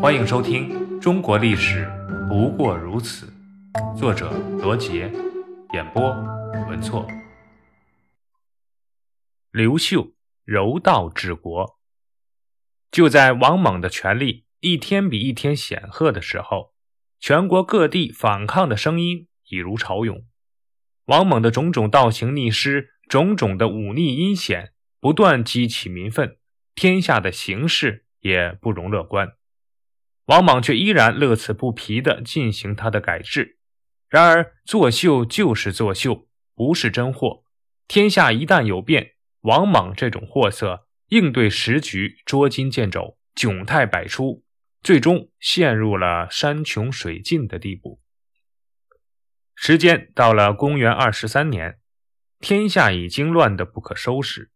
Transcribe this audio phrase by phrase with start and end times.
[0.00, 1.86] 欢迎收听《中国历史
[2.26, 3.30] 不过如此》，
[3.98, 5.12] 作者罗杰，
[5.74, 6.10] 演播
[6.70, 7.06] 文措。
[9.52, 10.14] 刘秀
[10.46, 11.78] 柔道治国。
[12.90, 16.72] 就在王莽的权力一天比一天显赫的时候，
[17.18, 20.24] 全国各地反抗的声音已如潮涌。
[21.04, 26.38] 王莽的种种倒行逆施，种种的忤逆阴险，不断激起民愤，
[26.74, 29.34] 天下的形势也不容乐观。
[30.30, 33.58] 王莽却依然乐此不疲地进行他的改制。
[34.08, 37.42] 然而，作秀就是作秀，不是真货。
[37.88, 40.86] 天下一旦有变，王莽这种货色。
[41.08, 44.44] 应对时局，捉襟见肘，窘态百出，
[44.80, 48.00] 最终陷入了山穷水尽的地步。
[49.56, 51.80] 时间到了公元二十三年，
[52.38, 54.52] 天下已经乱得不可收拾，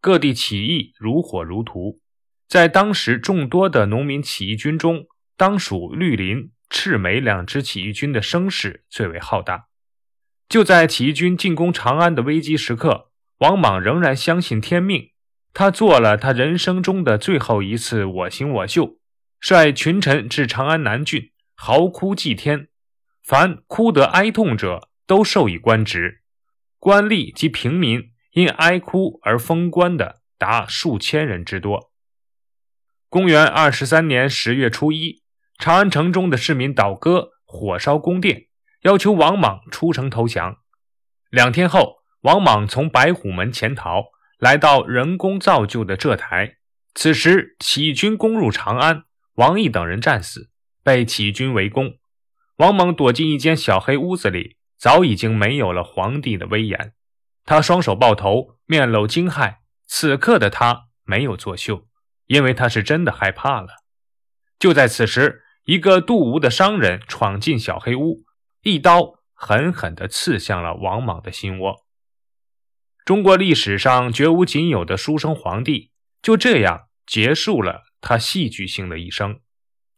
[0.00, 2.00] 各地起义如火如荼。
[2.48, 5.06] 在当时众多的农民起义军中，
[5.38, 9.68] 当属绿林、赤眉两支起义军的声势最为浩大。
[10.48, 15.12] 就在起义军进攻长安的危机时刻，王莽仍然相信天命。
[15.54, 18.98] 他做了他人生中的最后一次我行我秀，
[19.40, 22.66] 率群臣至长安南郡，嚎哭祭天，
[23.22, 26.22] 凡哭得哀痛者都授以官职，
[26.80, 31.92] 官吏及平民因哀哭而封官的达数千人之多。
[33.08, 35.22] 公元二十三年十月初一，
[35.58, 38.46] 长安城中的市民倒戈，火烧宫殿，
[38.82, 40.58] 要求王莽出城投降。
[41.30, 44.04] 两天后，王莽从白虎门潜逃。
[44.38, 46.58] 来到人工造就的浙台，
[46.94, 49.02] 此时起义军攻入长安，
[49.34, 50.48] 王毅等人战死，
[50.84, 51.98] 被起义军围攻。
[52.58, 56.94] 王莽躲进一间小黑屋子里，早已经没有了皇帝的威严。
[57.44, 59.56] 他双手抱头，面露惊骇。
[59.88, 61.88] 此刻的他没有作秀，
[62.26, 63.70] 因为他是真的害怕了。
[64.60, 68.24] 就在此时，一个杜吴的商人闯进小黑屋，
[68.62, 71.86] 一刀狠狠地刺向了王莽的心窝。
[73.04, 75.92] 中国历史上绝无仅有的书生皇帝，
[76.22, 79.42] 就这样结束了他戏剧性的一生，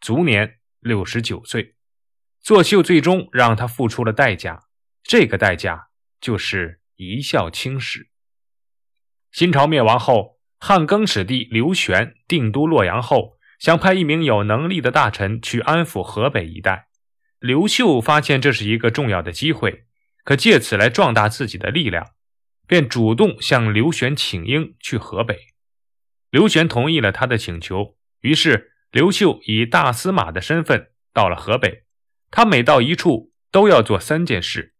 [0.00, 1.76] 卒年六十九岁。
[2.41, 4.64] 作秀最终让他付出了代价，
[5.04, 8.10] 这个代价就是一笑青史。
[9.30, 16.88] 新朝灭亡后，汉更始帝刘玄定都洛阳后，想派一名有能力的大臣去安抚河北一带。
[17.38, 19.84] 刘秀发现这是一个重要的机会，
[20.25, 22.15] 可借此来壮大自己的力量。
[22.66, 25.37] 便主动向刘玄请缨去河北，
[26.31, 27.97] 刘玄同意了他的请求。
[28.21, 31.84] 于是刘秀以大司马的身份到了河北。
[32.31, 34.75] 他每到一处都要做三件事：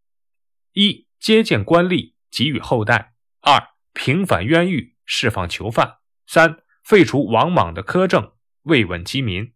[0.73, 3.61] 一、接见官吏，给予厚待；二、
[3.93, 5.99] 平反冤狱，释放囚犯；
[6.29, 9.53] 三、废除王莽的苛政，慰问饥民。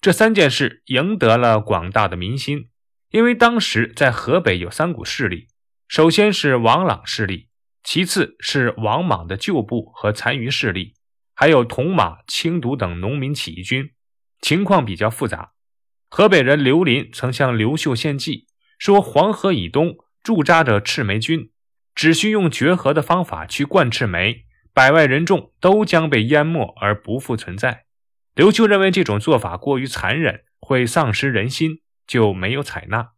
[0.00, 2.68] 这三件事赢得了广大的民心，
[3.10, 5.48] 因为当时在河北有三股势力。
[5.86, 7.48] 首先是王朗势力，
[7.84, 10.94] 其次是王莽的旧部和残余势力，
[11.34, 13.90] 还有铜马、青毒等农民起义军，
[14.40, 15.52] 情况比较复杂。
[16.08, 18.46] 河北人刘林曾向刘秀献计，
[18.78, 21.50] 说黄河以东驻扎着赤眉军，
[21.94, 27.84] 只需用绝河的方法去灌赤眉，百万人众都将被淹没而不复存在。
[28.34, 33.10] 刘秀认为这种做法过于残忍，会丧失人心，就没有采纳。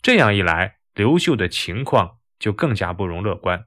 [0.00, 0.76] 这样一来。
[0.94, 3.66] 刘秀的情况就更加不容乐观。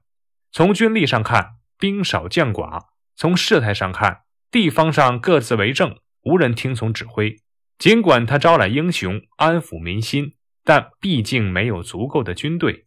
[0.50, 7.36] 从军力上看，兵少将寡；从事态上看，地方上各自为政，无人听从指挥。
[7.78, 10.34] 尽管他招揽英雄，安抚民心，
[10.64, 12.82] 但毕竟没有足够的军队，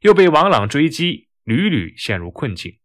[0.00, 2.78] 又被王朗追击，屡屡陷入困境。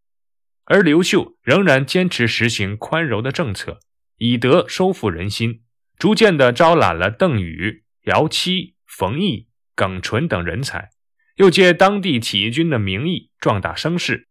[0.66, 3.80] 而刘秀仍然坚持实行宽柔的政策，
[4.18, 5.64] 以德收复人心，
[5.98, 10.90] 逐渐地招揽了邓禹、姚期、冯异、耿纯等人才。
[11.36, 14.28] 又借当地起义军的名义壮大声势，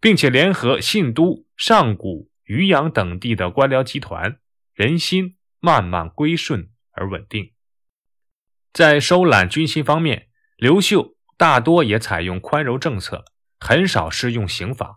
[0.00, 4.38] 并且联合信都、上古、渔阳等地的官僚集团，
[4.72, 7.52] 人心慢慢归顺而稳定。
[8.72, 13.26] 在收揽军心方面，刘秀大多也采用宽容政策，
[13.60, 14.96] 很少施用刑法。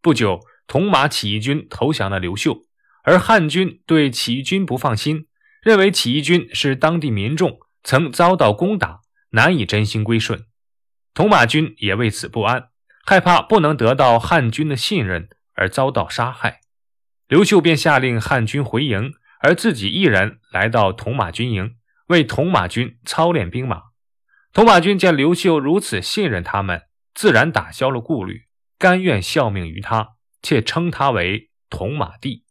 [0.00, 2.62] 不久，铜马起义军投降了刘秀，
[3.08, 5.28] 而汉军对起义军不放心，
[5.62, 9.00] 认为起义军是当地民众曾遭到攻打，
[9.30, 10.44] 难以真心归顺。
[11.14, 12.68] 铜马军也为此不安，
[13.06, 16.60] 害怕不能得到汉军的信任而遭到杀害。
[17.28, 21.76] 刘秀便下令汉军回营，而自己一人来到铜马军营，
[22.08, 23.84] 为铜马军操练兵马。
[24.52, 26.82] 铜马军见刘秀如此信任他们，
[27.14, 28.42] 自然打消了顾虑，
[28.78, 30.10] 甘愿效命于他，
[30.42, 32.44] 且称他为铜马帝。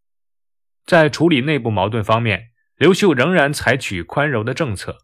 [0.88, 5.00] 在处理内部矛盾方面，刘秀仍然采取宽容的政策。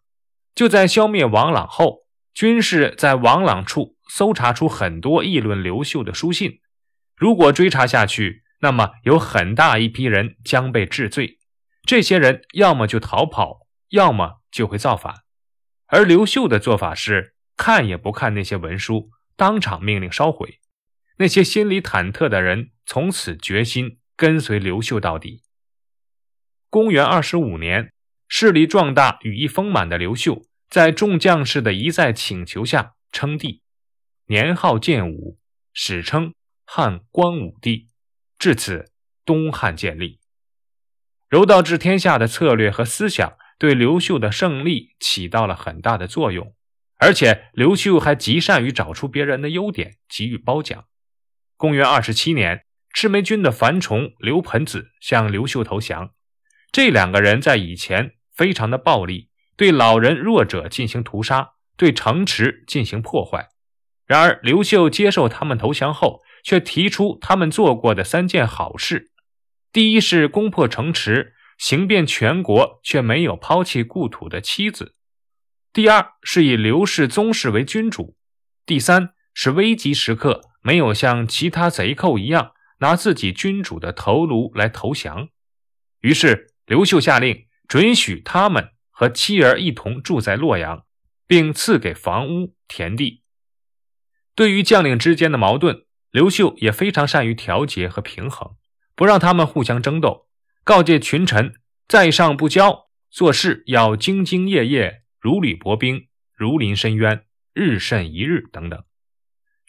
[0.56, 6.62] 就在消灭王朗后，军士在王朗处搜查出很多议论刘秀的书信。
[7.18, 11.40] 如果追查下去，那么有很大一批人将被治罪。
[11.86, 15.24] 这些人要么就逃跑，要么就会造反。
[15.88, 20.60] 而刘秀的做法是看也不看那些文书，当场命令烧毁。
[21.18, 25.44] 那些心里忐忑的人从此决心跟随刘秀到底。
[26.74, 27.94] 公元二十五年，
[28.28, 30.42] 势力壮大、羽翼丰满的刘秀，
[30.72, 33.62] 在众将士的一再请求下称帝，
[34.26, 35.38] 年号建武，
[35.72, 36.34] 史称
[36.66, 37.90] 汉光武帝。
[38.40, 38.92] 至此，
[39.24, 40.20] 东汉建立。
[41.30, 46.56] 柔道治天下的策略和思想对刘秀的胜利起到了很大的作用，
[46.98, 50.86] 而且刘秀还极善于找出别人的优点，给予褒奖。
[51.56, 56.16] 公元二十七年，赤眉军的樊崇、刘盆子向刘秀投降。
[56.74, 63.50] 这两个人在以前非常的暴力，对老人弱者进行屠杀，对城池进行破坏。
[64.08, 69.12] 然而刘秀接受他们投降后，却提出他们做过的三件好事：
[69.72, 74.96] 第一是攻破城池，行遍全国，却没有抛弃故土的妻子；
[75.72, 78.16] 第二是以刘氏宗室为君主；
[78.66, 85.30] 第三是危急时刻没有像其他贼寇一样拿自己君主的头颅来投降。
[86.00, 86.50] 于是。
[86.66, 90.86] 刘秀下令准许他们和妻儿一同住在洛阳，
[91.28, 93.24] 并赐给房屋田地。
[94.36, 98.56] 对于将领之间的矛盾，刘秀也非常善于调节和平衡，
[98.96, 100.28] 不让他们互相争斗，
[100.64, 101.56] 告诫群臣
[101.88, 108.84] 在上不骄，做事要兢兢业业，如履薄冰，如临深渊，日甚一日等等。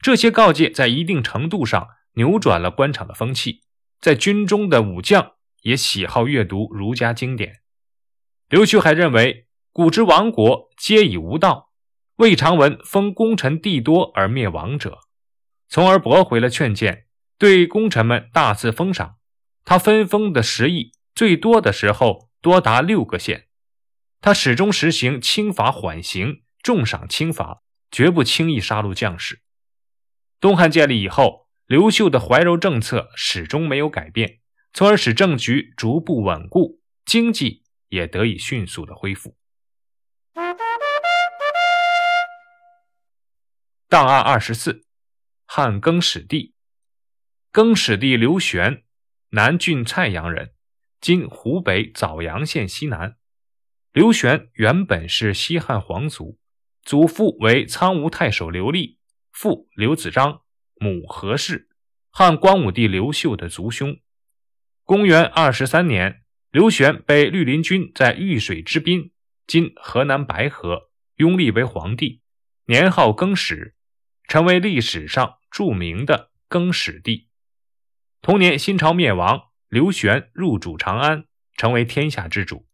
[0.01, 3.63] 这些告诫在一定程度上扭转了官场的风气，
[4.01, 5.33] 在军中的武将。
[5.65, 7.61] 也喜好阅读儒家经典。
[8.49, 11.71] 刘秀还认为，古之亡国皆以无道，
[12.17, 15.01] 未尝闻封功臣地多而灭亡者，
[15.69, 17.07] 从而驳回了劝谏，
[17.39, 19.17] 对功臣们大肆封赏。
[19.65, 23.49] 他分封的食邑最多的时候多达六个县。
[24.21, 29.41] 他始终实行轻罚缓刑，重赏轻罚，绝不轻易杀戮将士。
[30.39, 34.41] 东汉建立以后，刘秀的怀柔政策始终没有改变。
[34.77, 39.37] 从而使政局逐步稳固，经济也得以迅速的恢复。
[43.89, 44.85] 档案二十四，
[45.47, 46.55] 汉更始帝，
[47.53, 48.83] 更始帝刘玄，
[49.29, 50.53] 南郡蔡阳人，
[51.01, 53.17] 今湖北枣阳县西南。
[53.93, 56.41] 刘玄原本是西汉皇族，
[56.83, 58.99] 祖父为苍梧太守刘立，
[59.31, 60.43] 父刘子章，
[60.75, 61.69] 母何氏，
[62.11, 64.01] 汉光武帝刘秀的族兄。
[64.87, 66.21] 公元二十三年，
[66.51, 69.13] 刘玄被绿林军在玉水之滨
[69.49, 72.21] （今河南白河）拥立为皇帝，
[72.67, 73.75] 年号更始，
[74.29, 77.31] 成为历史上著名的更始帝。
[78.21, 81.25] 同年，新朝灭亡，刘玄入主长安，
[81.57, 82.67] 成为天下之主。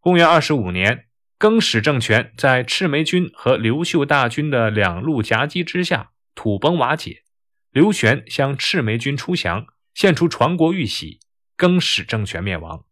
[0.00, 1.06] 公元二十五年，
[1.38, 7.22] 更始政权在赤眉军和刘秀大军的两路夹击之下土崩瓦解，
[7.70, 11.20] 刘玄向赤眉军出降，献出传国玉玺。
[11.58, 12.84] 更始政权灭亡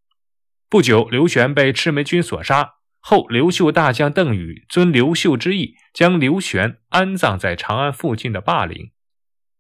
[0.68, 2.74] 不久，刘玄被赤眉军所杀。
[2.98, 8.90] 后刘秀大将邓禹遵刘秀之意，将刘玄安葬在长安附近的霸陵。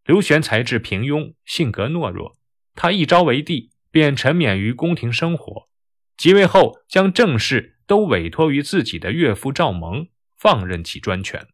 [0.04, 2.36] 刘玄才智平庸，性格懦弱，
[2.74, 5.68] 他一朝为帝，便沉湎于宫廷生活。
[6.16, 11.46] 即位后，将政事都委托于自己的岳父赵蒙，放任其专权。